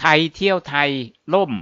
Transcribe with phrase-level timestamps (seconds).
[0.00, 0.90] ไทยเที่ยวไทย
[1.34, 1.52] ล่ม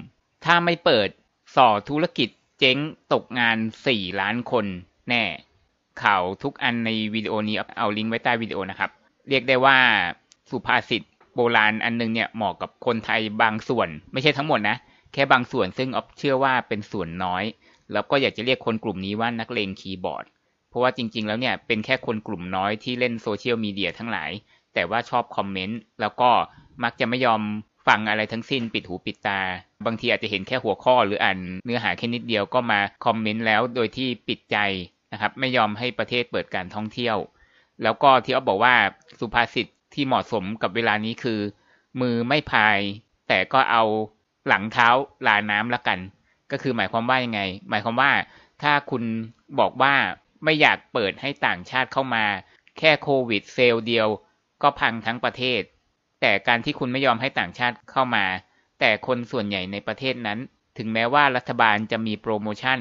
[0.45, 1.09] ถ้าไม่เปิด
[1.57, 2.79] ส่อธุรกิจเจ๊ง
[3.13, 4.67] ตกงาน 4 ล้านคน
[5.09, 5.25] แน่
[6.03, 8.91] ข่าวทุกอันในวิดีโอนี้เอาลิงก์ไว้ใต้วิดีโอนะครับ
[9.29, 9.77] เรียกได้ว่า
[10.51, 11.03] สุภาษิต
[11.35, 14.77] โบราณอันนึงเนี่ยเหมาะกับคนไทยบางส่วน ไม่ใช่ทั้งหมดนะ
[15.13, 17.45] แค่บางส่วนซึ่งออฟเชื่อว่าเป็นส่วนน้อย
[17.93, 20.25] แล้วก็อยากจะเรียกคนกลุ่มนี้ว่านักเลงคีย์บอร์ด
[20.69, 24.31] เพราะว่าจริง ๆ แล้วเนี่ยเป็นแค่คนกลุ่มน้อยที่เล่นโซเชียลมีเดียทั้งหลาย
[24.75, 26.31] แต่ว่าชอบคอมเมนต์แล้วก็
[26.83, 27.43] มักจะไม่ยอม
[27.89, 29.41] ฟังอะไรทั้งสิ้นปิดหูปิดตา
[29.87, 34.57] บางทีอาจจะเห็นแค่หัวข้อหรืออ่านเนื้อหาแค่นิดเดียวก็มาคอมเมนต์แล้วโดยที่ปิดใจ
[35.13, 37.17] นะครับ ไม่ยอมให้ประเทศเปิดการท่องเที่ยว
[37.83, 38.75] แล้วก็ที่อ๊อฟบอกว่า
[39.21, 41.41] สุภาษิตที่เหมาะสมกับเวลานี้คือ
[42.01, 42.79] มือไม่พาย
[43.29, 43.85] แต่ก็เอา
[44.49, 44.89] หลังเท้า
[45.27, 45.99] ลาน้ำละกัน
[46.51, 48.13] ก็คือหมายความว่ายังไง หมายความว่า
[48.63, 49.03] ถ้าคุณ
[49.61, 49.95] บอกว่า
[50.45, 52.25] ไม่อยากเปิดให้ต่างชาติเข้ามา
[52.79, 54.09] แค่โควิดเซลเดียว
[54.63, 55.63] ก็พังทั้งประเทศ
[56.21, 58.25] แต่การที่คุณไม่ยอมให้ต่างชาติเข้ามา
[58.81, 60.39] แต่คนส่วนใหญ่ในประเทศนั้น
[60.79, 62.79] ถึงแม้ว่ารัฐบาลจะมีโปรโมชั่น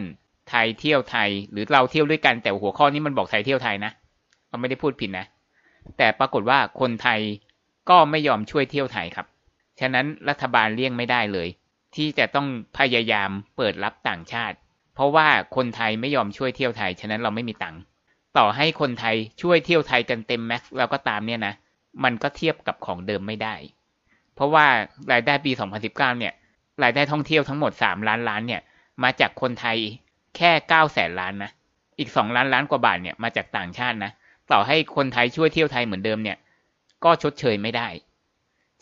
[0.50, 3.92] ไทยเที่ยวไทย หรือเราเที่ยวด้วยกันแต่หัวข้อนี้มันบอกไทยเที่ยวไทยนะ
[4.50, 5.26] เราไม่ได้พูดผิดนะ
[5.98, 7.20] แต่ปรากฏว่าคนไทย
[7.90, 9.28] ก็ไม่ยอมช่วยเที่ยวไทยครับ
[9.80, 11.48] ฉะนั้นรัฐบาลเลี่ยงไม่ได้เลย
[11.96, 14.56] ที่จะต้องพยายามเปิดรับต่างชาติ
[14.96, 17.82] เพราะว่าคนไทยไม่ยอมช่วยเที่ยวไทย ฉะนั้นเราไม่มีตังค์
[18.38, 21.54] ต่อให้คนไทยช่วยเที่ยวไทยกันเต็มแม็กซ์แล้วก็ตามเนี่ยนะ
[22.04, 23.56] มันก็เทียบกับของเดิมไม่ได้
[24.36, 24.66] เพราะว่า
[25.12, 26.34] รายได้ปี 2019 เนี่ย
[26.84, 28.62] รายได้ท่องเที่ยวทั้งหมด 3 ล้านล้านเนี่ย
[29.04, 29.78] มาจากคนไทย
[30.38, 31.52] แค่ 9 แสนล้านนะ
[32.00, 34.12] อีก 2 ล้านล้านกว่าบาทเนี่ยมาจากต่างชาตินะ
[34.52, 36.38] ต่อให้คนไทยช่วยเที่ยวไทยเหมือนเดิมเนี่ย
[37.04, 37.88] ก็ชดเชยไม่ได้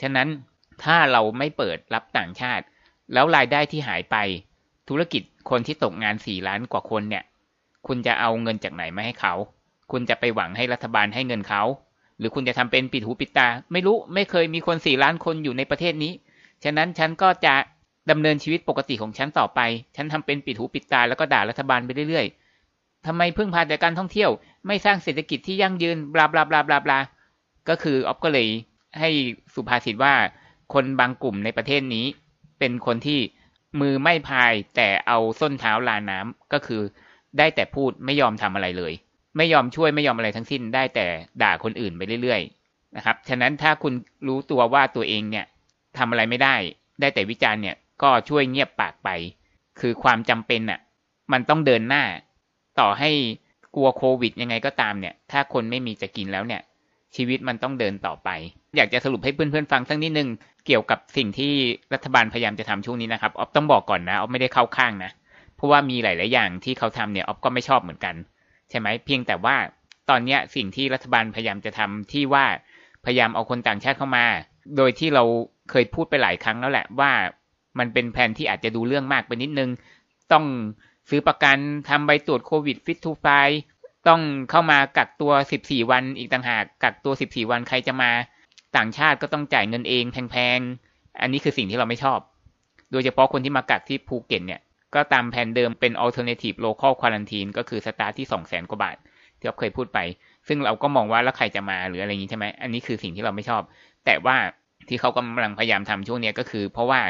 [0.02, 0.28] ฉะนั้น
[0.84, 2.66] ถ้าเราไม่เปิดรับต่างชาติ
[3.14, 4.16] แล้วรายได้ที่หายไป
[4.90, 7.24] ธุรกิจคนที่ตกงาน 4 ล้านกว่าคนเนี่ย
[7.88, 9.34] คุณจะเอาเงินจากไหนมาให้เขา
[9.92, 11.64] คุณจะไปหวังให้รัฐบาลให้เงินเขา
[12.20, 16.14] หรือคุณจะทำเป็นปิดหูปิดตา ไม่รู้ไม่เคยมีคน4ล้านคนอยู่ในประเทศนี้
[16.64, 17.56] ฉะนั้นฉันก็จะ
[18.12, 19.60] ดำเนินชีวิตปกติของฉันต่อไป
[19.96, 24.32] ฉันทำเป็นปิดหูปิดตาแล้วก็ด่ารัฐบาลไปเรื่อยๆทำไมพึ่งพาแต่การท่องเที่ยว
[24.68, 27.00] ไม่สร้างเศรษฐกิจที่ยั่งยืนบลาบลาบลาบลาบลา
[27.70, 28.48] ก็คือออฟก็เลย
[29.00, 29.10] ให้
[29.54, 30.14] สุภาษิตว่า
[30.74, 32.06] คนบางกลุ่มในประเทศนี้
[32.60, 33.20] เป็นคนที่
[33.80, 36.82] มือไม่พายแต่เอาส้นเท้าลาน้ำก็คือ
[37.38, 38.94] ได้แต่พูดไม่ยอมทำอะไรเลย
[39.38, 41.06] ไม่ยอมช่วยไม่ยอมอะไรทั้งสิ้นได้แต่
[41.42, 43.94] ด่าคนอื่นไปเรื่อยๆนะครับ ฉะนั้นถ้าคุณ
[44.28, 45.46] รู้ตัวว่าตัวเองเนี่ย
[45.98, 46.56] ทำอะไรไม่ได้
[47.02, 49.10] ได้แต่วิจารณ์เนี่ยก็ช่วยเงียบปากไป
[49.80, 50.80] คือความจำเป็นอะ
[51.32, 52.04] มันต้องเดินหน้า
[52.80, 53.12] ต่อให้
[53.76, 56.62] กลัวโควิดยังไงก็ตามเนี่ย ถ้าคนไม่มีจะกินแล้วเนี่ย
[57.16, 58.30] ชีวิตมันต้องเดินต่อไป
[58.76, 60.30] อยากจะสรุปให้เพื่อนๆฟังสักนิดนึง
[60.66, 61.54] เกี่ยวกับสิ่งที่
[61.94, 65.12] รัฐบาลพยายามจะทำช่วงนี้นะครับออฟต้องบอกก่อนนะออฟไม่ได้เข้าข้างนะ
[65.56, 68.16] เพราะว่ามีหลาย ๆ อย่างที่เขาทำเนี่ยออฟก็ไม่ชอบเหมือนกัน
[68.70, 69.56] ใช่ไหมเพียงแต่ว่า
[70.10, 72.46] ตอนนี้สิ่งที่รัฐบาลพยายามจะทำที่ว่า
[73.06, 74.26] พยายามเอาคนต่างชาติเข้ามา
[74.78, 75.24] โดยที่เรา
[75.72, 77.12] เคยพูดไปหลายครั้งแล้วแหละว่า
[77.80, 79.70] มันเป็นแผนที่อาจจะดูเรื่องมากไปนิดนึง
[80.32, 80.46] ต้อง
[81.10, 81.58] ซื้อประกัน
[81.90, 83.26] ทำใบตรวจโควิด fit to fly
[84.08, 88.12] ต้องเข้ามากักตัว 14 วันอีกต่างหาก กักตัว 14 วันใครจะมา
[88.78, 92.20] ต่างชาติก็ต้องจ่ายเงินเองแพงๆ อันนี้คือสิ่งที่เราไม่ชอบ
[92.92, 94.62] โดยเฉพาะคนที่มากักที่ภูเก็ตเนี่ย
[94.96, 98.98] ก็ตามแผนเดิมเป็น alternative local quarantine ก็คือสตาร์ที่200,000 กว่าบาท
[99.38, 100.00] ที่เราเคยพูดไป
[100.48, 103.62] ซึ่งเราก็มองว่าแล้วใครจะมาหรืออะไรอย่างนี้ใช่ไหมอันนี้คือสิ่งที่เราไม่ชอบ
[104.06, 104.36] แต่ว่า
[104.88, 107.02] ที่เขากำลังพยายามทำช่วงนี้ก็คือ เพราะว่า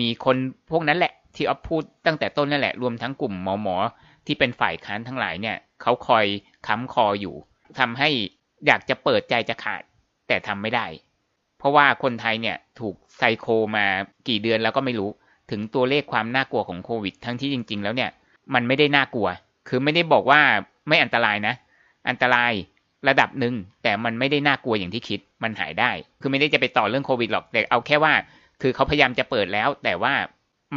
[0.00, 0.36] มีคน
[0.70, 3.76] พวกนั้นแหละที่ออฟพูดตั้งแต่ต้นนั่นแหละ รวมทั้งกลุ่มหมอหมอ
[4.26, 6.26] ที่เป็นฝ่ายค้านทั้งหลายเนี่ยเขาคอย
[6.66, 7.34] ค้ำคออยู่
[7.78, 8.08] ทำให้
[8.66, 9.82] อยากจะเปิดใจจะขาด
[10.28, 10.86] แต่ทำไม่ได้
[11.58, 13.46] เพราะว่าคนไทยเนี่ยถูกไซโค
[13.76, 13.86] มา
[14.28, 15.10] กี่เดือนแล้วก็ไม่รู้
[15.50, 18.10] ถึงตัวเลขความน่ากลัวของโควิด ทั้งที่จริง ๆ แล้วเนี่ย
[18.54, 19.28] มันไม่ได้น่ากลัว
[19.68, 20.40] คือไม่ได้บอกว่า
[20.88, 21.54] ไม่อันตรายนะ
[22.08, 22.52] อันตราย
[23.08, 28.12] ระดับหนึ่งแต่มันไม่ได้น่ากลัวอย่างที่คิด มันหายได้ คือไม่ได้จะไปต่อเรื่องโควิดหรอก แต่เอาแค่ว่า
[28.62, 30.14] คือเขาพยายามจะเปิดแล้ว แต่ว่า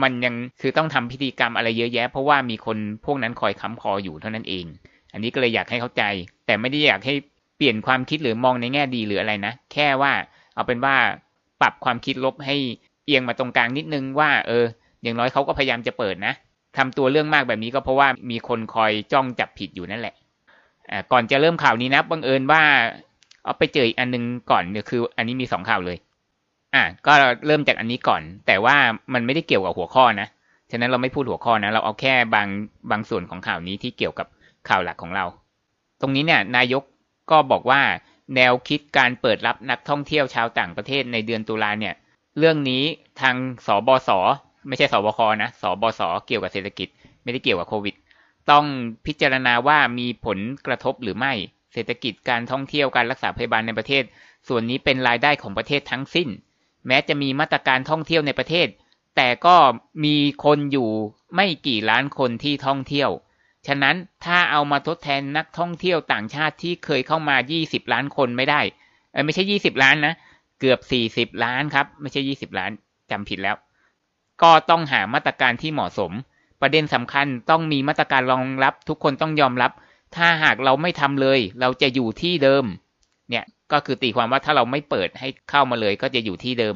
[0.01, 4.65] มันยังคือต้องทำพิธีกรรมอะไรเยอะแยะ เพราะว่ามีคนพวกนั้นคอยค้ำคออยู่เท่านั้นเอง
[5.13, 6.03] อันนี้ก็เลยอยากให้เข้าใจ
[6.45, 7.13] แต่ไม่ได้อยากให้
[7.57, 10.13] เปลี่ยนความคิดหรือมองในแง่ดีหรืออะไรนะ แค่ว่า
[10.55, 10.95] เอาเป็นว่า
[11.61, 12.57] ปรับความคิดลบให้
[13.05, 14.65] เอียงมาตรงกลางนิดนึงว่า เออ
[15.03, 16.33] อย่างน้อยเขาก็พยายามจะเปิดนะ
[16.77, 20.15] ทำตัวเรื่องมากแบบนี้ก็เพราะว่ามีคนคอยจ้องจับผิดอยู่นั่นแหละ
[21.11, 22.61] ก่อนจะเริ่มข่าวนี้นะบังเอิญว่า
[23.43, 25.97] เอาไปเจออีกอันนึงก่อนเนี่ยคือ อันนี้มีสองข่าวเลย
[26.75, 27.13] อะก็
[27.47, 28.75] เริ่มจากอันนี้ก่อน แต่ว่า
[29.13, 30.27] มันไม่ได้เกี่ยวกับหัวข้อนะ
[30.71, 32.47] ฉะนั้นเราไม่พูดหัวข้อนะ เราเอาแค่บาง
[32.91, 34.27] บางส่วนของข่าวนี้ที่เกี่ยวกับ
[34.69, 35.25] ข่าวหลักของเรา
[36.01, 36.83] ตรงนี้เนี่ย นายก
[37.31, 37.81] ก็บอกว่า
[38.35, 41.95] แนวคิดการเปิดรับนักท่องเที่ยวชาวต่างประเทศในเดือนตุลาเนี่ย
[42.37, 42.83] เรื่องนี้
[43.21, 43.35] ทาง
[43.67, 44.09] สบศ
[44.67, 46.87] ไม่ใช่สบคนะสบศเกี่ยวกับเศรษฐกิจ
[47.23, 47.95] ไม่ได้เกี่ยวกับโควิด
[48.51, 48.65] ต้อง
[49.05, 51.33] พิจารณาว่ามีผลกระทบหรือไม่
[51.73, 54.03] เศรษฐกิจการท่องเที่ยวการรักษาพยาบาลในประเทศ
[54.47, 56.29] ส่วนนี้เป็นรายได้ของประเทศทั้งสิ้น
[56.87, 58.67] แม้จะมีมาตรการท่องเที่ยวในประเทศ
[59.15, 59.55] แต่ก็
[60.05, 60.89] มีคนอยู่
[61.35, 63.09] ไม่กี่ล้านคนที่ท่องเที่ยว
[63.67, 63.95] ฉะนั้น
[64.25, 68.61] ถ้าเอามาทดแทนนักท่องเที่ยวต่างชาติที่เคยเข้ามา 20 ล้านคนไม่ได้
[69.11, 70.13] เออไม่ใช่ 20 ล้านนะ
[70.61, 70.79] เกือบ
[71.33, 72.71] 40ล้านครับ ไม่ใช่20ล้าน
[73.11, 73.55] จำผิดแล้ว
[74.41, 76.11] ก็ต้องหามาตรการที่เหมาะสม
[76.61, 79.71] ประเด็นสำคัญต้องมีมาตรการรองรับ ทุกคนต้องยอมรับ
[80.15, 82.65] ถ้าหากเราไม่ทำเลย เราจะอยู่ที่เดิม
[83.29, 86.75] เนี่ยก็คือตีความว่าถ้าเราไม่เปิดให้เข้ามาเลย ก็จะอยู่ที่เดิม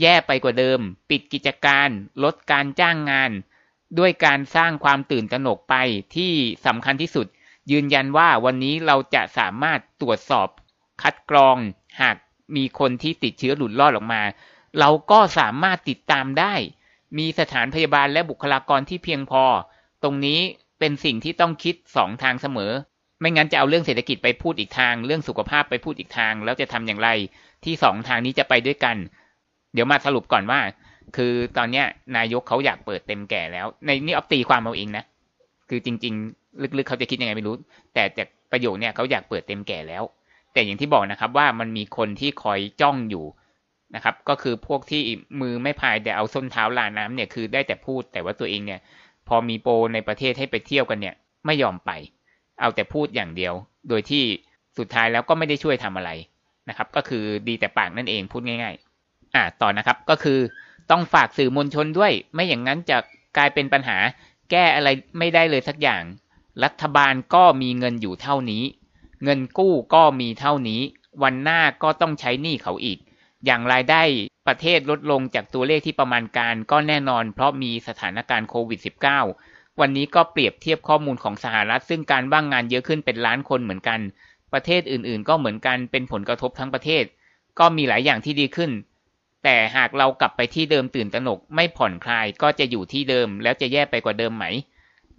[0.00, 0.80] แย่ไปกว่าเดิม
[1.10, 1.88] ปิดกิจการ
[2.24, 3.30] ลดการจ้างงาน
[3.98, 5.74] ด้วยการสร้างความตื่นตระหนกไป
[6.16, 6.32] ที่
[6.66, 7.26] สำคัญที่สุด
[7.70, 10.48] ยืนยันว่าวันนี้เราจะสามารถตรวจสอบ
[11.02, 11.56] คัดกรอง
[12.00, 12.16] หาก
[12.56, 14.22] มีคนที่ติดเชื้อหลุดรอดออกมา
[14.78, 16.54] เราก็สามารถติดตามได้
[17.18, 19.44] มีสถานพยาบาลและบุคลากรที่เพียงพอ
[20.02, 20.40] ตรงนี้
[20.78, 22.72] เป็นสิ่งที่ต้องคิดสองทางเสมอ
[23.20, 27.08] ไม่งั้นจะเอาเรื่องเศรษฐกิจไปพูดอีกทาง เรื่องสุขภาพไปพูดอีกทาง แล้วจะทำอย่างไร
[27.64, 28.96] ที่สองทางนี้จะไปด้วยกัน
[29.74, 30.60] เดี๋ยวมาสรุปก่อนว่า
[31.16, 35.04] คือตอนเนี้ยนายกเขาอยากเปิดเต็มแก่แล้ว ในนี่เอาตีความเอาเองนะ
[35.68, 37.54] คือจริง ๆ ลึกๆเขาจะคิดยังไงไม่รู้
[37.94, 40.02] แต่จากประโยคเนี่ยเขาอยากเปิดเต็มแก่แล้ว
[40.52, 43.24] แต่อย่างที่บอกนะครับว่ามันมีคนที่คอยจ้องอยู่
[43.94, 45.02] นะครับ ก็คือพวกที่
[45.40, 48.80] มือไม่พายแต่เอาส้นเท้าลาน้ำเนี่ยคือได้แต่พูดแต่ว่าตัวเองเนี่ย
[49.28, 51.14] พอมีโปรในประเทศให้ไปเที่ยวกันเนี่ย
[51.46, 51.90] ไม่ยอมไป
[52.60, 53.54] เอาแต่พูดอย่างเดียว
[53.88, 54.24] โดยที่
[54.78, 56.10] สุดท้ายแล้วก็ไม่ได้ช่วยทำอะไร
[56.68, 60.38] นะครับ ก็คือดีแต่ปากนั่นเองพูดง่าย ๆ อ่าต่อนะครับก็คือ
[60.90, 62.96] ต้องฝากสื่อมวลชนด้วย ไม่อย่างนั้นจะ
[63.36, 63.98] กลายเป็นปัญหา
[64.50, 64.88] แก้อะไร
[65.18, 66.02] ไม่ได้เลยสักอย่าง
[66.64, 68.62] รัฐบาลก็มีเงินอยู่เท่านี้
[69.22, 70.80] เงินกู้ก็มีเท่านี้
[71.22, 72.98] วันหน้าก็ต้องใช้หนี้เขาอีก
[73.44, 74.02] อย่างรายได้
[74.46, 78.80] ประเทศลดลงจากตัวเลขที่ประมาณการก็แน่นอน เพราะมีสถานการณ์โควิด
[79.28, 84.00] -19 วันนี้ก็เปรียบเทียบข้อมูลของสหรัฐ ซึ่งการว่างงานเยอะขึ้นเป็นล้านคนเหมือนกัน
[84.52, 87.04] ประเทศอื่นๆ ก็เหมือนกันเป็นผลกระทบทั้งประเทศ
[87.58, 88.70] ก็มีหลายอย่างที่ดีขึ้น
[89.44, 94.44] แต่หากเรากลับไปที่เดิมตื่นตระหนกไม่ผ่อนคลายก็จะอยู่ที่เดิมแล้วจะแย่ไปกว่าเดิมไหม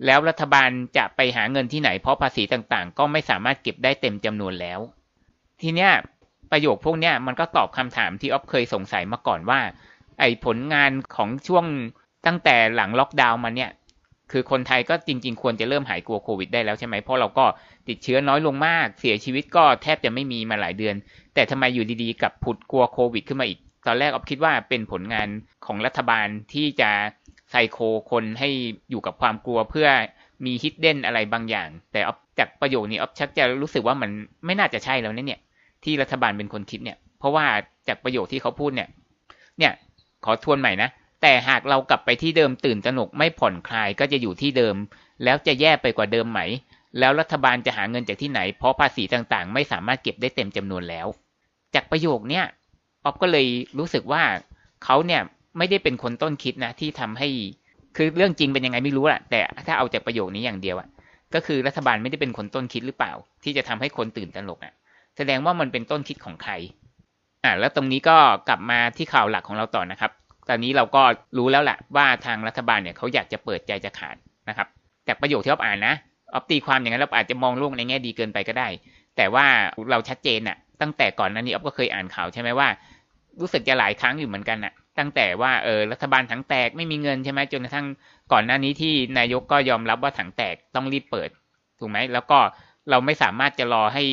[0.06, 4.80] แล้วรัฐบาลจะไปหาเงินที่ไหนเพราะภาษีต่างๆ ก็ไม่สามารถเก็บได้เต็มจำนวนแล้ว
[5.62, 5.92] ทีเนี้ย
[6.51, 9.60] ประโยคพวกเนี้ยมันก็ตอบคำถามที่อ๊อฟเคยสงสัยมาก่อนว่า
[10.19, 11.66] ไอ้ผลงานของช่วง
[12.25, 13.72] ตั้งแต่หลังล็อกดาวน์มาเนี่ย
[14.31, 17.45] คือคนไทยก็จริง ๆ ควรจะเริ่มหายกลัวโควิดได้แล้วใช่ไหมเพราะเราก็
[17.88, 20.95] ติดเชื้อน้อยลงมาก เสียชีวิตก็แทบจะไม่มีมาหลายเดือน
[21.34, 25.28] แต่ทำไมอยู่ดีๆกับผุดกลัวโควิดขึ้นมาอีก ตอนแรกอ๊อฟคิดว่าเป็นผลงาน
[25.66, 26.92] ของรัฐบาลที่จะ
[27.54, 27.78] ไซโค
[28.12, 28.50] คนให้
[28.90, 29.88] อยู่กับความกลัวเพื่อ
[30.46, 34.10] มีฮิดเด้นอะไรบางอย่าง แต่ออฟจากประโยคนี้ออฟชักจะรู้สึกว่ามัน
[34.46, 35.42] ไม่น่าจะใช่แล้วเนี่ย
[35.84, 37.46] ที่รัฐบาลเป็นคนคิดเนี่ย เพราะว่า
[37.88, 38.90] จากประโยคที่เขาพูดเนี่ย
[39.60, 39.74] เนี่ย
[40.26, 40.90] ขอทวนใหม่นะ
[41.22, 44.76] แต่หากเรากลับไปที่เดิมตื่นตระหนกไม่ผ่อนคลายก็จะอยู่ที่เดิม
[45.24, 46.42] แล้วจะแย่ไปกว่าเดิมไหม
[47.00, 51.08] แล้วรัฐบาลจะหาเงินจากที่ไหน เพราะภาษีต่างๆ ไม่สามารถเก็บได้เต็มจำนวนแล้ว
[51.76, 52.46] จากประโยคเนี่ย
[53.04, 53.48] อ๊อฟก็เลย
[53.80, 54.24] รู้สึกว่า
[54.84, 55.22] เขาเนี่ย
[55.58, 57.28] ไม่ได้เป็นคนต้นคิดนะที่ทำให้
[57.98, 60.88] คือเรื่องจริงเป็นยังไงไม่รู้แหละแต่ถ้าเอาจากประโยคนี้อย่างเดียวอะ
[61.34, 63.14] ก็คือรัฐบาลไม่ได้เป็นคนต้นคิดหรือเปล่า
[63.44, 64.74] ที่จะทำให้คนตื่นตระหนกอะ
[65.18, 66.54] แสดงว่ามันเป็นต้นคิดของใคร
[67.44, 68.18] อ่าแล้วตรงนี้ก็
[68.50, 70.12] กลับมาที่ข่าวหลักของเราต่อนะครับ
[70.50, 71.04] ตอนนี้เราก็
[71.38, 74.16] รู้แล้วแหละว่าทางรัฐบาลเนี่ยเขาอยากจะเปิดใจจะขาด
[74.50, 74.68] นะครับ
[75.08, 75.96] จากประโยคที่อ๊อฟอ่านนะ
[76.34, 78.68] อ๊อฟตีความอย่างนั้นเราอาจจะมองโลกในแง่ดีเกินไปก็ได้
[79.18, 79.46] แต่ว่า
[79.92, 82.68] เราชัดเจนอะตั้งแต่ก่อนหน้านี้อ๊อฟก็เคยอ่านข่าวใช่ไหมว่า
[83.40, 87.88] รู้สึกจะหลายครั้งอยู่เหมือนกันอะ ตั้งแต่ว่าเออรัฐบาลถังแตกไม่มีเงินใช่ไหมจนกระทั่ง
[88.31, 91.30] ก่อนหน้านี้ที่นายกก็ยอมรับว่าถังแตกต้องรีบเปิด
[91.80, 92.40] ถูกไหมแล้วก็
[92.90, 94.04] เราไม่สามารถจะรอให้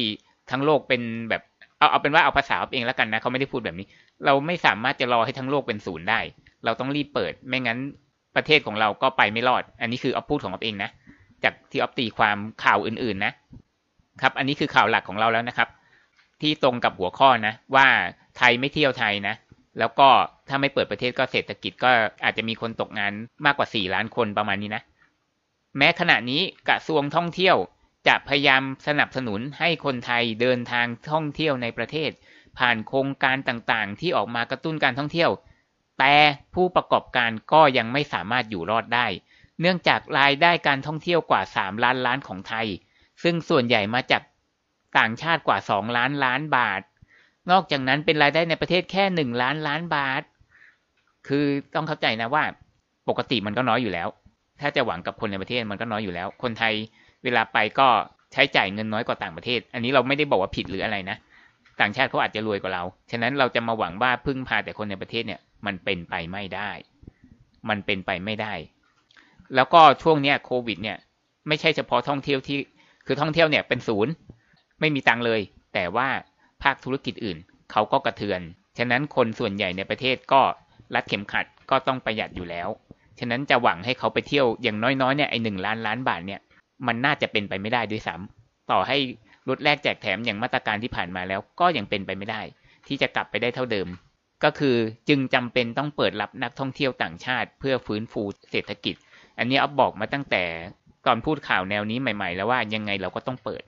[0.51, 1.43] ทั้งโลกเป็นแบบ
[1.79, 3.87] เอาเอาเป็นว่าเอาภาษาเองแล้วกันนะเขาไม่ได้พูดแบบนี้
[4.25, 6.21] เราไม่สามารถจะรอให้ทั้งโลกเป็นศูนย์ได้
[6.65, 7.79] เราต้องรีบเปิด ไม่งั้น
[8.37, 10.91] ประเทศของเราก็ไปไม่รอด อันนี้คือออฟพูดของออฟเองนะ
[11.45, 13.33] จากที่ออฟตีความข่าวอื่นๆนะ
[14.23, 15.69] ครับ อันนี้คือข่าวหลักของเราแล้วนะครับ
[16.41, 17.87] ที่ตรงกับหัวข้อนะ ว่า
[18.37, 19.35] ไทยไม่เที่ยวไทยนะ
[19.79, 20.09] แล้วก็
[20.51, 21.91] ถ้าไม่เปิดประเทศก็เศรษฐกิจก็
[22.25, 23.13] อาจจะมีคนตกงาน
[23.45, 24.83] มากกว่าสี่ล้านคนประมาณนี้นะ
[25.77, 27.57] แม้ขณะนี้กระทรวงท่องเที่ยว
[28.09, 32.11] จะพยายามสนับสนุนให้คนไทยเดินทางท่องเที่ยวในประเทศ
[32.59, 35.31] ผ่านโครงการต่างๆ ที่ออกมากระตุ้นการท่องเที่ยว
[35.99, 36.15] แต่
[36.55, 39.07] ผู้ประกอบการก็ยังไม่สามารถอยู่รอดได้
[39.61, 42.67] เนื่องจากรายได้การท่องเที่ยวกว่า 3 ล้านล้านของไทย
[43.23, 44.23] ซึ่งส่วนใหญ่มาจาก
[44.99, 46.83] ต่างชาติกว่า 2 ล้านล้านบาท
[47.51, 50.23] นอกจากนั้นเป็นรายได้ในประเทศแค่ 1 ล้านล้านบาท
[51.29, 52.45] คือต้องเข้าใจนะว่า
[53.09, 54.09] ปกติมันก็น้อยอยู่แล้ว
[54.61, 56.75] ถ้าจะหวังกับคนในประเทศมันก็น้อยอยู่แล้ว คนไทย
[57.25, 57.89] เวลาไปก็
[58.33, 61.17] ใช้จ่ายเงินน้อยกว่าต่างประเทศ อันนี้เราไม่ได้บอกว่าผิดหรืออะไรนะ
[61.81, 66.71] ต่างชาติเขาอาจจะรวยกว่าเรา ฉะนั้นเราจะมาหวังว่าพึ่งพาแต่คนในประเทศเนี่ยมันเป็นไปไม่ได้
[67.69, 68.55] มันเป็นไปไม่ได้
[69.55, 70.99] แล้วก็ช่วงเนี้ยโควิดเนี่ย
[71.49, 72.59] ไม่ใช่เฉพาะท่องเที่ยวที่
[73.07, 74.13] คือท่องเที่ยวเนี่ยเป็นศูนย์
[74.81, 75.41] ไม่มีตังเลย
[75.75, 76.09] แต่ว่า
[76.63, 77.39] ภาคธุรกิจอื่น
[77.73, 78.41] เขาก็กระเทือน
[78.79, 80.43] ฉะนั้นคนส่วนใหญ่ในประเทศก็
[80.95, 82.69] รัดเข็มขัดก็ต้องประหยัดอยู่แล้ว
[83.19, 86.41] ฉะนั้นจะหวังให้เขาไปเที่ยวอย่างน้อยๆเนี่ยไอหนึ่งล้านล้านบาทเนี่ย
[86.87, 88.97] มันน่าจะเป็นไปไม่ได้ด้วยซ้ำต่อให้
[89.49, 92.41] ลดแลกแจกแถมอย่างมาตรการที่ผ่านมาแล้วก็ยังเป็นไปไม่ได้
[92.87, 93.89] ที่จะกลับไปได้เท่าเดิม
[94.45, 94.77] ก็คือ
[95.09, 98.95] จึงจำเป็นต้องเปิดรับนักท่องเที่ยวต่างชาติ เพื่อฟื้นฟูเศรษฐกิจ
[99.39, 100.45] อันนี้อ๊อฟบอกมาตั้งแต่
[101.07, 103.63] ตอนพูดข่าวแนวนี้ใหม่ ๆ แล้วว่ายังไงเราก็ต้องเปิด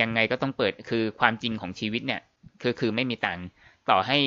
[0.00, 2.20] ยังไงก็ต้องเปิดคือความจริงของชีวิตเนี่ย
[2.62, 3.46] คือคือไม่มีตังค์
[3.90, 4.18] ต่อให้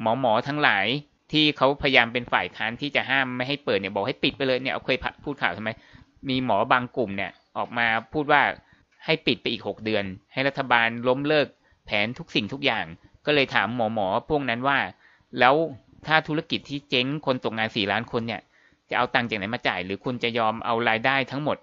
[0.00, 0.86] หมอหมอทั้งหลาย
[1.32, 5.70] ที่เขาพยายามเป็นฝ่ายค้านที่จะห้ามไม่ให้เปิดเนี่ยบอกให้ปิดไปเลยเนี่ยเอาเคยพูดข่าวทำไม
[6.28, 8.42] มีหมอบางกลุ่มเนี่ยออกมาพูดว่า
[9.04, 11.46] ให้ปิดไปอีกหกเดือน ให้รัฐบาลล้มเลิก
[11.86, 12.84] แผนทุกสิ่งทุกอย่าง
[13.26, 14.78] ก็เลยถามหมอหมอพวกนั้นว่า
[15.38, 15.54] แล้ว
[16.06, 18.40] ถ้าธุรกิจที่เจ๊งคนตกงานสี่ล้านคนเนี่ย
[18.90, 21.56] จะเอาตังค์จากไหนมาจ่าย หรือคุณจะยอมเอารายได้ทั้งหมด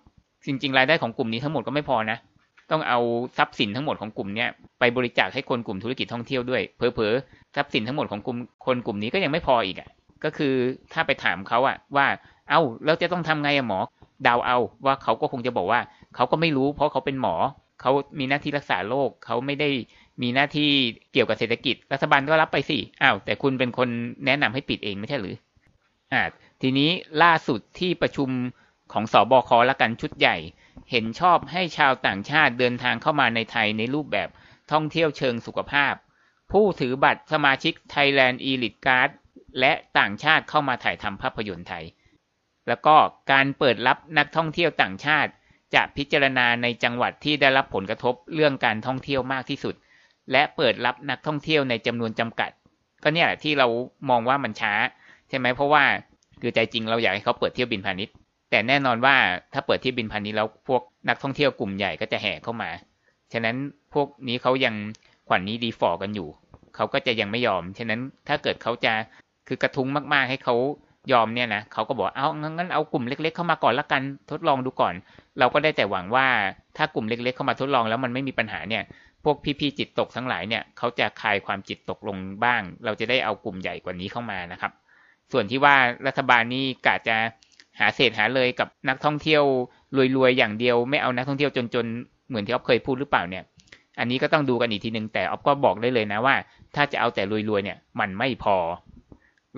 [0.45, 2.17] จริง ๆ รายได้ของกลุ่มนี้ทั้งหมดก็ไม่พอนะ
[2.71, 2.99] ต้องเอา
[3.37, 4.49] ทรัพย์สินทั้งหมดของกลุ่มเนี้ย
[4.79, 7.13] ไปบริจาคให้คนกลุ่มธุรกิจท่องเที่ยวด้วยเพอเพอ
[7.55, 9.89] ทรัพย์สินทั้งหมดของกลุ่มคนกลุ่มนี้ก็ยังไม่พออีกอะ
[10.23, 10.53] ก็คือ
[10.93, 12.07] ถ้าไปถามเขาอะว่า
[12.49, 13.79] เอ้าแล้วจะต้องทำไงอะหมอ
[14.27, 15.81] ดาวเอาว่าเขาก็คงจะบอกว่า
[16.15, 17.35] เขาก็ไม่รู้ เพราะเขาเป็นหมอ
[17.81, 19.69] เขามีหน้าที่รักษาโรคเขาไม่ได้
[20.21, 20.69] มีหน้าที่
[21.13, 23.89] เกี่ยวกับเศรษฐกิจ รัฐบาลก็รับไปสิอ้าวแต่คุณเป็นคน
[24.25, 25.35] แนะนำให้ปิดเองไม่ใช่หรือ
[26.13, 26.23] อ่า
[26.61, 26.89] ทีนี้
[27.23, 28.29] ล่าสุดที่ประชุม
[28.93, 30.37] ของสอบคละกันชุดใหญ่
[30.91, 34.29] เห็นชอบให้ชาวต่างชาติเดินทางเข้ามาในไทยในรูปแบบ
[34.71, 35.93] ท่องเที่ยวเชิงสุขภาพ
[36.51, 39.09] ผู้ถือบัตรสมาชิก Thailand Elite Card
[39.59, 41.85] และต่างชาติเข้ามาถ่ายทำภาพยนตร์ไทย
[42.67, 42.95] แล้วก็
[43.31, 45.31] การเปิดรับนักท่องเที่ยวต่างชาติ
[45.75, 49.75] จะพิจารณาในจังหวัดที่ได้รับผลกระทบเรื่องการท่องเที่ยวมากที่สุด
[50.31, 52.51] และเปิดรับนักท่องเที่ยวในจำนวนจำกัด
[53.03, 53.67] ก็เนี่ยที่เรา
[54.09, 54.73] มองว่ามันช้า
[55.29, 55.83] ใช่ไหมเพราะว่า
[56.41, 58.13] คือใจจริงเราอยากให้เขาเปิดเที่ยวบินพาณิชย์
[58.51, 59.15] แต่แน่นอนว่า
[59.53, 62.69] ถ้าเปิดเที่ยวบินพาณิชย์แล้วพวกนักท่องเที่ยวกลุ่มใหญ่ก็จะแห่เข้ามา
[63.33, 63.55] ฉะนั้น
[63.93, 64.75] พวกนี้เขายัง
[65.29, 66.29] ขวัญนนี้ดีฟอร์กันอยู่
[66.75, 68.93] เขาก็จะยังไม่ยอม ฉะนั้นถ้าเกิดเขาจะ
[69.47, 70.55] คือกระทุ้งมากๆให้เขา
[71.11, 74.93] ยอมเนี่ยนะเขาก็บอกเอางั้นเอากลุ่มเล็ก ๆ เข้ามาก่อนละกันทดลองดูก่อน
[75.39, 76.27] เราก็ได้แต่หวังว่า
[76.77, 78.83] ถ้ากลุ่มเล็ก ๆ เข้ามาทดลองแล้วมันไม่มีปัญหาเนี่ย
[79.23, 84.71] พวกพี่ๆจิตตกทั้งหลายเนี่ยเขาจะคลายความจิตตกลงบ้าง เราจะได้เอากลุ่มใหญ่กว่านี้เข้ามานะครับ
[85.31, 85.75] ส่วนที่ว่า
[86.07, 87.17] รัฐบาลนี่กะจะ
[87.79, 89.43] หาเศษหาเลยกับนักท่องเที่ยว
[90.17, 93.43] รวยๆอย่างเดียว ไม่เอานักท่องเที่ยวจนๆเหมือนที่อ๊อฟเคยพูดหรือเปล่าเนี่ย
[93.99, 96.35] อันนี้ก็ต้องดูกันอีกทีหนึ่งแต่ออฟก็บอกได้เลยนะว่า
[96.75, 98.57] ถ้าจะเอาแต่รวยๆเนี่ย มันไม่พอ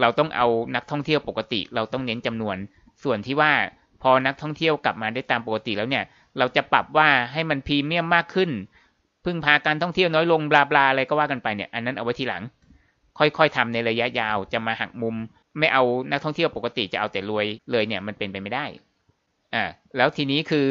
[0.02, 2.58] เราต้องเอานักท่องเที่ยวปกติ เราต้องเน้นจำนวน
[3.04, 3.52] ส่วนที่ว่า
[4.02, 6.04] พอนักท่องเที่ยวกลับมาได้ตามปกติแล้วเนี่ย
[6.38, 8.50] เราจะปรับว่าให้มันพรีเมียมมากขึ้น
[9.26, 12.44] พึ่งพาการท่องเที่ยวน้อยลงบลาบลาอะไรก็ว่ากันไปเนี่ย อันนั้นเอาไว้ทีหลัง
[13.18, 15.16] ค่อยๆทำในระยะยาวจะมาหักมุม
[15.60, 18.66] ไม่เอานักท่องเที่ยวปกติจะเอาแต่รวยเลยเนี่ยมันเป็นไปไม่ได้
[19.56, 19.64] อ่า
[19.98, 20.68] แล้วทีนี้คือ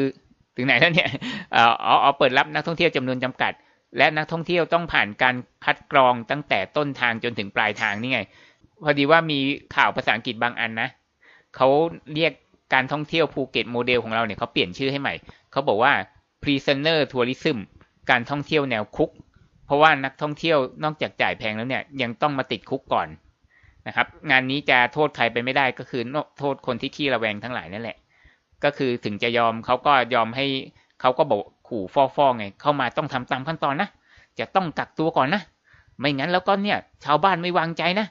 [0.55, 1.09] ถึงไหนแล้วเนี่ย
[1.55, 3.53] อ๋อเอเปิดรับนักท่องเที่ยวจำนวนจำกัด
[3.97, 8.19] และนักท่องเที่ยวต้องผ่านการคัดกรองตั้งแต่ต้นทางจนถึงปลายทางนี่ไง
[8.83, 9.39] พอดีว่ามี
[9.75, 10.89] ข่าวภาษาอังกฤษบางอันนะ
[11.55, 11.67] เขา
[12.13, 12.33] เรียก
[12.73, 15.13] การท่องเที่ยวภูเก็ตโมเดลของเราเนี่ยเขาเปลี่ยนชื่อให้ใหม่
[15.51, 15.93] เขาบอกว่า
[16.43, 17.57] prisoner tourism
[18.09, 19.09] การท่องเที่ยวแนวคุก
[19.65, 23.07] เพราะว่านักท่องเที่ยวนอกจากจ่ายแพงแล้วเนี่ยยังต้องมาติดคุกก่อน
[23.87, 26.01] นะครับ งานนี้จะโทษใครไปไม่ได้ก็คือ
[26.39, 27.97] โทษคนที่ขี้ระแวงทั้งหลายนั่นแหละ
[28.63, 30.45] ก็คือถึงจะยอมเขาก็ยอมให้
[31.01, 33.89] เขาก็บอกขู่ฟ่อๆไงเข้ามาต้องทำตามขั้นตอนนะ
[34.39, 35.41] จะต้องกักตัวก่อนนะ
[35.99, 38.07] ไม่งั้นแล้วก็เนี่ย ชาวบ้านไม่วางใจนะ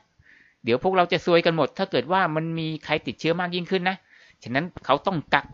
[0.64, 3.96] เดี๋ยวพวกเราจะซวยกันหมด ถ้าเกิดว่ามันมีใครติดเชื้อมากยิ่งขึ้นนะ
[4.42, 5.46] ฉะนั้นเขาต้องกัก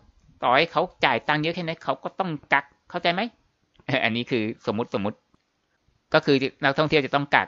[0.43, 3.21] ต่อให้เขาจ่ายตังค์เยอะแค่ไหนเขาก็ต้องกักเข้าใจไหม
[4.03, 5.17] อันนี้คือสมมติสมมติ
[6.13, 7.47] ก็คือนักท่องเที่ยวจะต้องกัก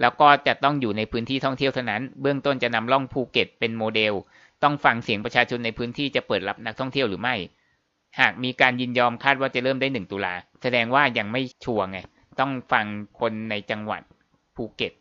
[0.00, 4.12] แล้วก็จะต้องอยู่ในพื้นที่ท่องเที่ยวเท่านั้น เบื้องต้นจะนำล่องภูเก็ตเป็นโมเดล
[4.62, 7.34] ต้องฟังเสียงประชาชนในพื้นที่จะเปิดรับนักท่องเที่ยวหรือไม่
[8.20, 11.98] หากมีการยินยอมคาดว่าจะเริ่มได้หนึ่งตุลา แสดงว่ายังไม่ชัวร์ไง
[12.40, 12.84] ต้องฟัง
[13.20, 14.02] คนในจังหวัด
[14.56, 14.92] ภูเก็ต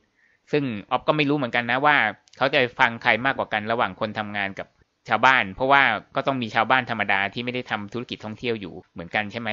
[0.52, 1.96] ซึ่งออฟก็ไม่รู้เหมือนกันนะว่า
[2.38, 4.68] เขาจะฟังใครมากกว่ากันระหว่างคนทำงานกับ
[5.10, 5.82] ชาวบ้าน เพราะว่า
[6.16, 9.50] ก็ต้องมีชาวบ้านธรรมดาที่ไม่ได้ทำธุรกิจท่องเที่ยวอยู่เหมือนกันใช่ไหม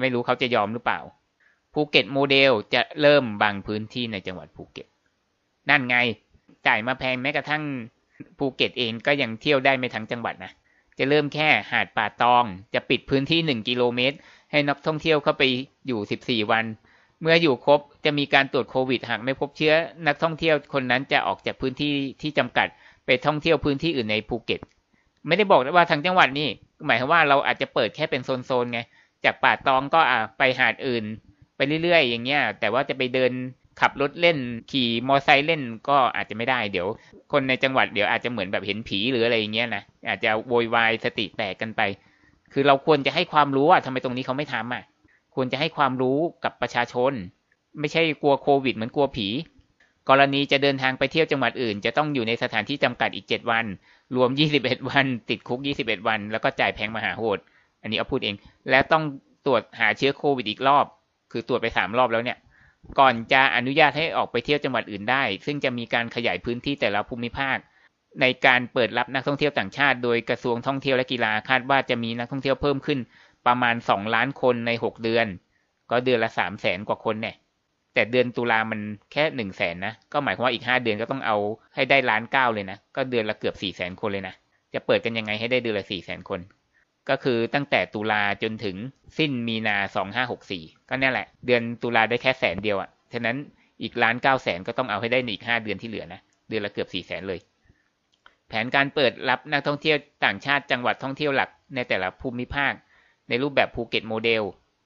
[0.00, 1.00] ไม่รู้เขาจะยอมหรือเปล่า
[1.74, 4.86] ภูเก็ตโมเดลจะเริ่มบางพื้นที่ในจังหวัดภูเก็ต
[5.70, 5.96] นั่นไง
[6.66, 7.62] จ่ายมาแพงแม้กระทั่ง
[8.38, 10.52] ภูเก็ตเองก็ยังเที่ยวได้ไม่ทั้งจังหวัดนะ
[10.98, 12.44] จะเริ่มแค่หาดป่าตอง
[12.74, 14.16] จะปิดพื้นที่หนึ่งกิโลเมตร
[14.50, 15.42] ให้นักท่องเที่ยวเข้าไป
[15.86, 16.64] อยู่สิบสี่วัน
[17.20, 19.74] เมื่ออยู่ครบจะมีการตรวจโควิดหากไม่พบเชื้อ
[20.06, 22.66] นักท่องเที่ยวคนนั้นจะออกจากพื้นที่ที่จำกัด
[23.06, 24.60] ไปท่องเที่ยวพื้นที่อื่นในภูเก็ต
[25.26, 26.48] ไม่ได้บอกว่าทางจังหวัดนี่
[26.86, 28.80] หมายความว่าเราอาจจะเปิดแค่เป็นโซนๆไง
[29.24, 31.04] จากป่าตองก็อ่าไปหาดอื่น
[31.56, 33.32] ไปเรื่อยๆ อย่างเงี้ย แต่ว่าจะไปเดิน
[33.80, 34.38] ขับรถเล่น
[34.70, 36.86] ขี่มอไซค์เล่นก็อาจจะไม่ได้เดี๋ยว
[37.32, 41.80] คนในจังหวัดเดี๋ยวอาจจะเหมือนแบบเห็นผีหรืออะไรอย่างเงี้ยนะอาจจะโวยวายสติแตกกันไป
[42.52, 44.82] คือเราควรจะให้ความรู้อะทำไมตรงนี้เขาไม่ทำอะ
[45.34, 47.12] ควรจะให้ความรู้กับประชาชน
[47.80, 49.28] ไม่ใช่กลัวโควิดเหมือนกลัวผี
[50.08, 53.64] กรณีจะเดินทางไปเที่ยวจังหวัดอื่น จะต้องอยู่ในสถานที่จำกัดอีก7วัน
[54.16, 54.30] รวม
[54.60, 57.38] 21วัน ติดคุก21วัน แล้วก็จ่ายแพงมหาโหด
[57.82, 58.34] อันนี้เอาพูดเอง
[58.70, 59.02] และต้อง
[59.46, 60.86] ตรวจหาเชื้อโควิดอีกรอบ
[61.32, 62.38] คือตรวจไป3รอบแล้วเนี่ย
[62.98, 67.56] ก่อนจะอนุญาตให้ออกไปเที่ยวจังหวัดอื่นได้ ซึ่งจะมีการขยายพื้นที่แต่ละภูมิภาค
[68.20, 72.98] ในการเปิดรับนักท่องเที่ยวต่างชาติ โดยกระทรวงท่องเที่ยวและกีฬาคาดว่าจะมีนักท่องเที่ยวเพิ่มขึ้น
[73.46, 75.26] ประมาณ 2 ล้านคนใน 6 เดือน
[75.90, 77.36] ก็เดือนละ 3 0 0แสนกว่าคนเนี่ย
[77.94, 78.80] แต่เดือนตุลามัน
[79.12, 81.36] แค่1 0 0 0 0แสนนะ ก็หมายความว่าอีก 5 เดือนก็ต้องเอา
[81.74, 84.34] ให้ได้ล้านเก้าเลยนะ ก็เดือนละเกือบ4 0 0แสนคนเลยนะ
[84.74, 86.40] จะเปิดกันยังไงให้ได้เดือนละ4 0 0แสนคน
[87.10, 88.76] ก็คือตั้งแต่ตุลาจนถึง
[89.18, 89.76] สิ้นมีนา
[90.28, 93.36] 2564ก็นี่แหละ เดือนตุลาได้แค่แสนเดียวอ่ะฉะนั้น
[93.82, 97.40] อีกล้านเก้าแสนก็ต้องเอาให้ได้ในอีก5เดือนที่เหลือนะเดือนละเกือบ4 0 0แสนเลย
[98.48, 102.72] แผนการเปิดรับนักท่องเที่ยวต่างชาติจังหวัดท่องเที่ยวหลักในแต่ละภูมิภาค
[103.28, 104.42] ในรูปแบบภูเก็ตโมเดล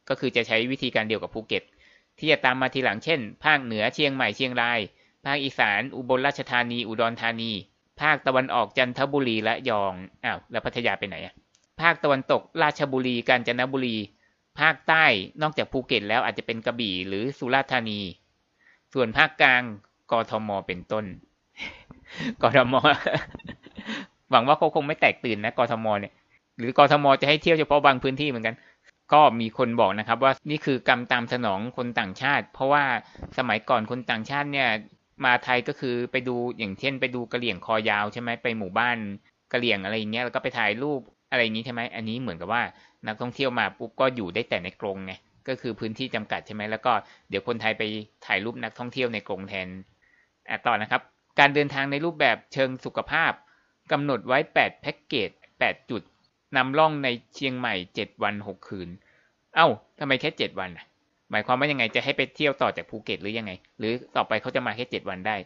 [0.08, 1.62] ก็คือจะใช้วิธีการเดียวกับภูเก็ต
[2.18, 4.80] ที่จะตามมาทีหลังเช่น ภาคเหนือเชียงใหม่เชียงราย
[5.24, 7.50] ภาคอีสาน อุบลราชธานี อุดรธานี
[8.00, 9.92] ภาคตะวันออกจันทบุรีและระยอง
[10.24, 11.34] อ้าวแล้วพัทยาไปไหนอะ
[11.80, 13.96] ภาคตะวันตกราชบุรีกาญจนบุรี
[14.60, 15.04] ภาคใต้
[15.42, 18.00] นอกจากภูเก็ตแล้วอาจจะเป็นกระบี่หรือสุราษฎร์ธานี
[18.92, 19.62] ส่วนภาคกลาง
[20.12, 21.04] กทมเป็นต้น
[22.42, 22.74] กทม
[24.30, 26.12] หวังว่าเขาคงไม่แตกตื่นนะกทมเนี่ย
[26.58, 28.56] หรือกทมจะให้เที่ยวเฉพาะบางพื้นที่เหมือนกัน
[29.12, 32.84] ก็มีคนบอกนะครับ ว่านี่คือกรรมตามสนองคนต่างชาติ เพราะว่า
[33.38, 34.68] สมัยก่อนคนต่างชาติเนี่ย
[35.24, 38.96] มาไทยก็คือไปดูอย่างเช่น ไปดูกระเหลี่ยงคอยาวใช่ไหมไปหมู่บ้าน
[39.52, 41.00] กระเหลี่ยงอะไรอย่างเงี้ยแล้วก็ไปถ่ายรูป
[41.32, 42.62] อะไรอย่างนี้ใช่ไหมอันนี้เหมือนกับว่า
[43.06, 45.12] นักท่องเที่ยวมาปุ๊บก็อยู่ได้แต่ในกรงไง
[45.48, 46.92] ก็คือพื้นที่จำกัดใช่ไหมแล้วก็
[47.28, 47.82] เดี๋ยวคนไทยไป
[48.26, 49.68] ถ่ายรูปนักท่องเที่ยวในกรงแทน
[50.48, 51.02] อะต่อนะครับ
[51.38, 53.32] การเดินทางในรูปแบบเชิงสุขภาพ
[53.92, 56.02] กำหนดไว้ 8 แพ็กเกจ 8 จุด
[56.56, 58.88] นำล่องในเชียงใหม่ 7 วัน 6 คืน
[59.54, 59.66] เอ้า
[59.98, 60.86] ทำไมแค่ 7 วันนะ
[61.30, 65.36] หมายความว่ายังไงจะให้ไปเที่ยวต่อจากภูเก็ตหรือยังไง หรือต่อไปเขาจะมาแค่ 7 วันได้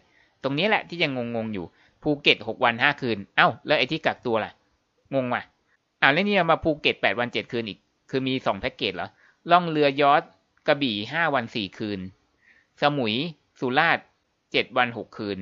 [0.43, 1.67] ตรงนี้แหละที่ยังงงๆอยู่
[2.03, 4.53] ภูเก็ต 6 วัน 5 คืน เอ้าแล้วไอ้ที่กักตัวล่ะ
[5.15, 5.43] งงว่ะ
[6.07, 7.79] อ้าแล้วนี่มาภูเก็ต8วัน7คืนอีก
[8.11, 9.09] คือมี2แพ็กเกจเหรอ
[9.51, 10.23] ล่องเรือยอท
[10.67, 12.01] กระบี่5วัน4คืน
[12.83, 13.15] สมุย
[13.61, 14.05] สุราษฎร์
[14.41, 15.39] 7วัน6คืน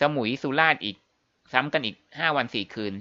[0.00, 0.96] สมุยสุราษฎร์อีก
[1.52, 2.92] ซ้ำกันอีก5วัน4คืน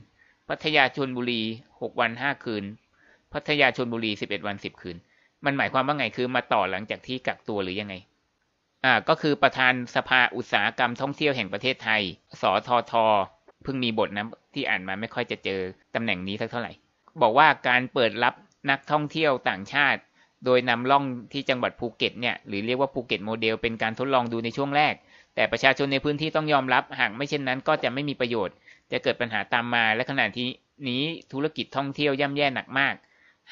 [0.47, 1.41] พัทยาชนบุรี
[1.73, 2.63] 6วัน5คืน
[3.33, 4.97] พัทยาชนบุรี11วัน10คืน
[5.45, 7.95] มันหมายความว่าไงคือมาต่อหลังจากที่กักตัวหรือยังไง
[8.85, 12.01] อ่าก็คือประธานสภาอุตสาหกรรมท่องเที่ยวแห่งประเทศไทย
[12.41, 12.93] สทท
[13.63, 15.59] เพิ่งมีบทนะที่อ่านมาไม่ค่อยจะเจอ
[15.95, 16.71] ตำแหน่งนี้สักเท่าไหร่
[17.21, 18.33] บอกว่าการเปิดรับ
[18.69, 20.01] นักท่องเที่ยวต่างชาติ
[20.45, 24.93] โดยนำร่องที่จังหวัดภูเก็ตเนี่ยหรือเรียกว่าภูเก็ตโมเดลเป็นการทดลองดูในช่วงแรก
[25.35, 28.55] แต่ประชาชนในพื้นที่ต้องยอมรับ หากไม่เช่นนั้นก็จะไม่มีประโยชน์
[28.91, 30.47] จะเกิดปัญหาตามมาและขณะที่
[30.89, 32.95] นี้ธุรกิจท่องเที่ยวย่ำแย่หนักมาก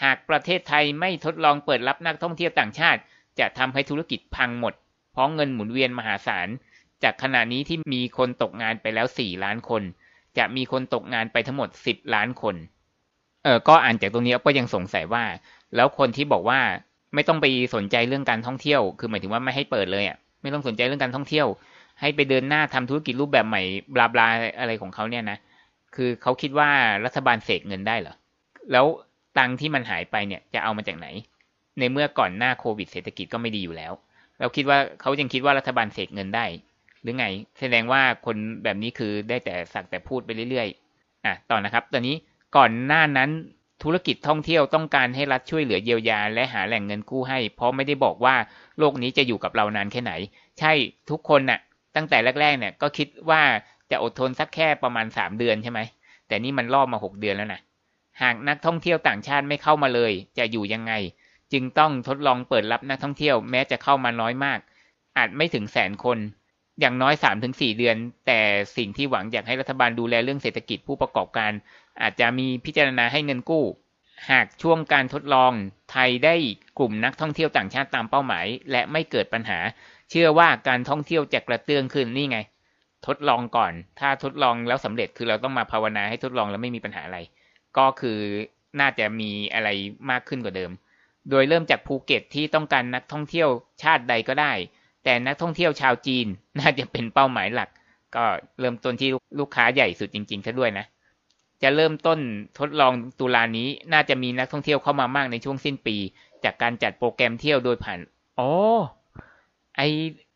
[0.04, 3.02] หากประเทศไทยไม่ทดลองเปิดรับนักท่องเที่ยวต่างชาติ
[3.40, 4.74] จะทำให้ธุรกิจพังหมด
[5.12, 6.48] เพราะเงินหมุนเวียนมหาศาล
[7.04, 9.84] จากขณะนี้ที่มีคนตกงานไปแล้ว 4 ล้านคน
[10.38, 12.56] จะมีคนตกงานไปทั้งหมด 10 ล้านคน
[13.48, 15.24] เออก็อ่านจากตรงนี้ก็ยังสงสัยว่า
[15.76, 16.60] แล้วคนที่บอกว่า
[17.16, 21.48] ไม่ต้องไปสนใจเรื่องการท่องเที่ยว คือหมายถึงว่าไม่ให้เปิดเลยอะไม่ต้องสนใจเรื่องการท่องเที่ยว
[22.02, 23.62] ให้ไปเดินหน้าทำธุรกิจรูปแบบใหม่
[23.96, 24.28] บลาบลา
[24.60, 25.38] อะไรของเขาเนี่ยนะ
[25.96, 26.70] คือเขาคิดว่า
[27.06, 28.16] รัฐบาลเสกเงินได้เหรอ
[28.72, 28.86] แล้ว
[29.38, 31.08] ตังที่มันหายไปเนี่ยจะเอามาจากไหน
[31.80, 33.94] ในเมื่อก่อนหน้าโควิดเศรษฐกิจก็ไม่ดีอยู่แล้ว
[34.40, 36.46] เราคิดว่าเขายังคิดว่ารัฐบาลเสกเงินได้
[37.02, 37.26] หรือไง
[37.60, 42.16] แสดงว่าคนแบบนี้คือได้แต่สักแต่พูดไปเรื่อยๆอะต่อนะครับ ตอนนี้
[42.58, 43.32] ก่อนหน้านั้น
[43.84, 48.36] ธุรกิจท่องเที่ยวต้องการให้รัฐช่วยเหลือเยียวยา และหาแหล่งเงินกู้ให้ เพราะไม่ได้บอกว่า
[48.80, 50.14] โลกนี้จะอยู่กับเรานานแค่ไหน
[50.60, 50.72] ใช่
[51.10, 51.60] ทุกคนน่ะ
[51.96, 53.42] ตั้งแต่แรกๆเนี่ยก็คิดว่า
[53.92, 55.80] จะอดทนสักแค่ประมาณสามเดือนใช่ไหม
[56.28, 57.62] แต่นี่มันล่อมาหกเดือนแล้วนะ
[58.22, 60.94] หากนักท่องเที่ยวต่างชาติไม่เข้ามาเลย จะอยู่ยังไง
[61.54, 64.60] จึงต้องทดลองเปิดรับนักท่องเที่ยวแม้จะเข้ามาน้อยมาก
[65.18, 66.18] อาจไม่ถึงแสนคน
[66.80, 68.40] อย่างน้อย 3-4ถึงเดือน แต่
[68.78, 71.52] สิ่งที่หวังอยากให้รัฐบาลดูแลเรื่องเศรษฐกิจผู้ประกอบการ
[72.02, 73.66] อาจจะมีพิจารณาให้เงินกู้
[74.32, 75.52] หากช่วงการทดลอง
[75.92, 76.36] ไทยได้
[76.80, 79.60] กลุ่มนักท่องเที่ยวต่างชาติตามเป้าหมาย และไม่เกิดปัญหา
[80.10, 82.40] เชื่อว่าการท่องเที่ยวจะกระเตื้องขึ้นนี่ไง
[83.08, 87.20] ทดลองก่อน ถ้าทดลองแล้วสำเร็จคือเราต้องมาภาวนาให้ทดลองแล้วไม่มีปัญหาอะไร
[87.78, 88.20] ก็คือ
[88.80, 89.70] น่าจะมีอะไร
[90.10, 90.72] มากขึ้นกว่าเดิม
[91.30, 93.50] โดยเริ่มจากภูเก็ตที่ต้องการนักท่องเที่ยว
[93.84, 94.54] ชาติใดก็ได้
[95.08, 96.28] แต่นักท่องเที่ยวชาวจีน
[96.60, 97.70] น่าจะเป็นเป้าหมายหลัก
[98.16, 98.24] ก็
[98.60, 100.86] เริ่มต้นที่ลูกค้าใหญ่สุดจริงๆซะด้วยนะ
[101.64, 102.20] จะเริ่มต้น
[102.60, 105.98] ทดลองตุลานี้น่าจะมีนักท่องเที่ยวเข้ามามากในช่วงสิ้นปี
[106.44, 108.00] จากการจัดโปรแกรมเที่ยวโดยผ่าน
[108.40, 108.50] อ๋อ
[109.78, 109.82] ไอ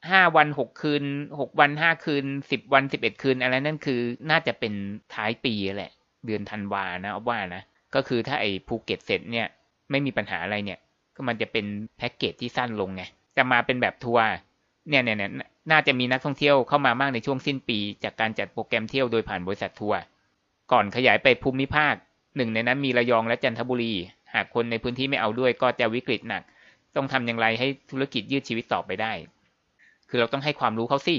[0.10, 1.04] ห้าวันหกคืน
[1.40, 4.00] หกวันห้าคืนสิบวันสิบเอ็ดคืน อะไรนั่นคือ
[4.32, 4.74] น่าจะเป็น
[5.14, 5.92] ท้ายปีแหละ
[6.26, 7.64] เดือนธันวานะว่านะ
[7.96, 9.48] ก็คือถ้าไอภูเก็ตเสร็จเนี่ย
[9.92, 10.80] ไม่มีปัญหาอะไรเนี่ย
[11.16, 11.66] ก็มันจะเป็น
[11.98, 13.04] แพ็กเกจที่สั้นลงไง
[13.38, 14.26] จะมาเป็นแบบทัวร์
[14.89, 15.32] เนี่ยเนี่ยเนี่ย
[15.72, 20.00] น่าจะมีนักท่องเที่ยวเข้ามามากในช่วงสิ้นปี จากการจัดโปรแกรมเที่ยวโดยผ่านบริษัททัวร์
[20.72, 21.94] ก่อนขยายไปภูมิภาค
[22.38, 23.94] หนึ่งในนั้นมีระยองและจันทบุรี
[24.34, 26.44] หากคนในพื้นที่ไม่เอาด้วยก็จะวิกฤตหนัก
[26.96, 29.13] ต้องทำอย่างไรให้ธุรกิจยืดชีวิตต่อไปได้
[30.10, 31.15] คือเราต้องให้ความรู้เขาสิ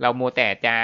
[0.00, 0.74] เราโมแต่จะ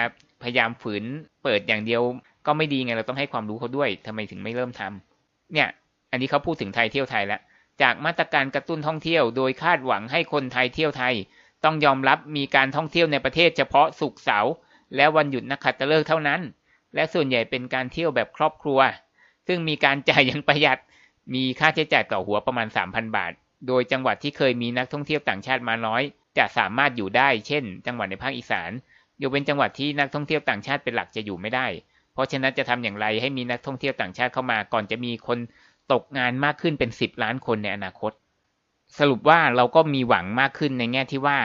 [0.42, 1.04] พยายามฝืน
[1.42, 2.02] เปิดอย่างเดียว
[2.46, 5.68] ก็ไม่ดีไงเราต้องให้ความรู้เขาด้วยทำไมถึงไม่เริ่มทำเนี่ย
[6.10, 7.40] อันนี้เขาพูดถึงไทยเที่ยวไทยแล้ว
[7.82, 11.14] จากมาตรการกระตุ้นท่องเที่ยว โดยคาดหวังให้คนไทยเที่ยวไทย
[11.64, 14.52] ต้องยอมรับมีการท่องเที่ยวในประเทศเฉพาะสุกเสาร์
[14.96, 16.40] และวันหยุดนักขัตฤกษ์เท่านั้น
[16.94, 18.78] และส่วนใหญ่เป็นการเที่ยวแบบครอบครัว
[19.46, 20.78] ซึ่งมีการจ่ายอย่างประหยัด
[21.34, 23.32] มีค่าใช้จ่ายต่อหัวประมาณ 3,000 บาท
[23.66, 26.02] โดยจังหวัดที่เคยมีนักท่องเที่ยวต่างชาติมาน้อย
[26.38, 28.70] จะสามารถอยู่ได้ เช่น จังหวัดในภาคอีสาน
[29.22, 31.66] ยกเว้นจังหวัดที่นักท่องเที่ยวต่างชาติเป็นหลักจะอยู่ไม่ได้
[32.12, 35.38] เพราะฉะนั้นจะทำอย่างไรให้มีนักท่องเที่ยวต่างชาติเข้ามา ก่อนจะมีคน
[35.92, 38.12] ตกงานมากขึ้นเป็น 10 ล้านคนในอนาคต
[38.98, 41.38] สรุปว่าเราก็มีหวังมากขึ้นในแง่ที่ว่า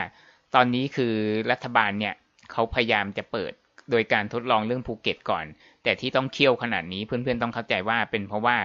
[0.54, 1.14] ตอนนี้คือ
[1.50, 2.14] รัฐบาลเนี่ย
[2.52, 3.52] เขาพยายามจะเปิด
[3.90, 5.44] โดยการทดลองเรื่องภูเก็ตก่อน
[5.82, 8.56] แต่ที่ต้องเคี่ยวขนาดนี้เพื่อนๆต้องเข้าใจว่าเป็นเพราะว่า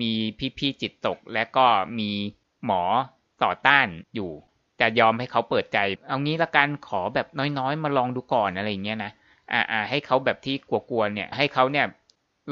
[0.00, 0.10] มี
[0.58, 1.66] พี่ๆจิตตก และก็
[1.98, 2.10] มี
[2.64, 2.82] หมอ
[3.44, 4.30] ต่อต้านอยู่
[4.80, 7.26] จะยอมให้เขาเปิดใจ เอางี้ละกันขอแบบ
[7.58, 9.12] น้อยๆ มาลองดูก่อนอะไรเงี้ยนะ
[9.52, 11.86] อ่าอ่าให้เขาแบบที่กลัวๆเนี่ย ให้เขาเนี่ย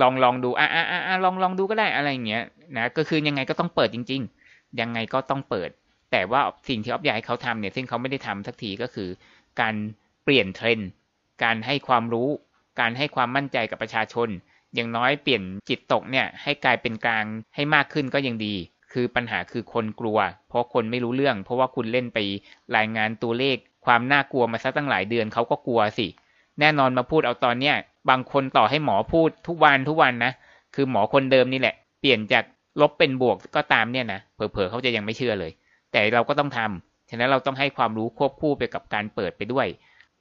[0.01, 2.43] ลองลองดูอ่าอ่าอ่าลองลองดูก็ได้อะไรเงี้ย
[2.77, 4.36] นะก็คือยังไงก็ต้องเปิดจริง ๆ
[4.81, 5.71] ยังไงก็ต้องเปิด
[6.13, 9.09] แต่ว่าสิ่งที่ออฟอยากให้เขาทำเนี่ยซึ่งเขาไม่ได้ทำสักทีก็คือ
[9.61, 9.75] การ
[10.25, 10.89] เปลี่ยนเทรนด์
[11.45, 12.29] การให้ความรู้
[12.81, 14.29] การให้ความมั่นใจกับประชาชน
[14.75, 17.25] อย่างน้อยเปลี่ยนจิตตกเนี่ยให้กลายเป็นกลาง
[17.55, 18.55] ให้มากขึ้นก็ยังดี
[18.93, 22.19] คือปัญหาคือคนกลัว เพราะคนไม่รู้เรื่อง เพราะว่าคุณเล่นไป
[22.77, 26.07] รายงานตัวเลข ความน่ากลัวมาซะตั้งหลายเดือนเขาก็กลัวสิ
[26.61, 27.77] แน่นอนมาพูดเอาตอนเนี้ย
[28.11, 30.33] บางคนต่อให้หมอพูดทุกวันทุกวันนะ
[30.75, 32.45] คือหมอคนเดิมนี่แหละ เปลี่ยนจาก
[32.81, 35.53] ลบเป็นบวกก็ตามเนี่ยนะเผลอๆเขาจะยังไม่เชื่อเลย
[35.93, 39.67] แต่เราก็ต้องทำฉะนั้นเราต้องให้ความรู้ควบคู่ไปกับการเปิดไปด้วย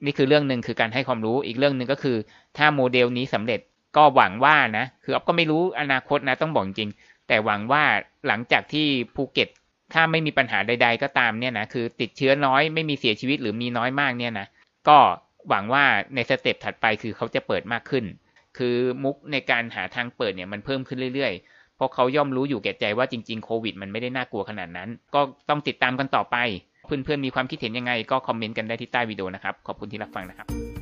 [0.04, 2.16] นี่คือเรื่องหนึ่งคือการให้ความรู้อีกเรื่องหนึ่งก็คือ
[2.56, 3.60] ถ้าโมเดลนี้สำเร็จ
[3.96, 6.90] ก็หวังว่านะคืออ๊อฟก็ไม่รู้อนาคตนะต้องบอกจริง
[7.28, 7.82] แต่หวังว่า
[8.26, 9.48] หลังจากที่ภูเก็ต
[9.92, 14.46] ถ้าไม่มีปัญหาใด ๆ ก็ตามเนี่ยนะคือติดเชื้อน้อยไม่มีเสียชีวิตหรือมีน้อยมากเนี่ยนะ
[14.88, 14.98] ก็
[15.48, 18.04] หวังว่าในสเต็ปถัดไปคือเขาจะเปิดมากขึ้น
[18.58, 26.36] คือมุกในการหาทางเปิดเนี่ยมันเพิ่มขึ้นเรื่อยๆ เพราะเขาย่อมรู้อยู่แก่ใจว่าจริงๆโควิด มันไม่ได้น่ากลัวขนาดนั้น ก็ต้องติดตามกันต่อไป
[26.86, 30.75] เพื่อนๆมีความคิดเห็นยังไง ก็คอมเมนต์กันได้ที่ใต้วิดีโอนะครับ ขอบคุณที่รับฟังนะครับ